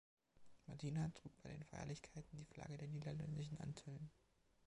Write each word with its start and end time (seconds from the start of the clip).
Martina 0.65 1.09
trug 1.13 1.31
bei 1.43 1.51
den 1.51 1.61
Feierlichkeiten 1.63 2.35
die 2.35 2.45
Flagge 2.45 2.75
der 2.75 2.87
Niederländischen 2.87 3.59
Antillen. 3.59 4.09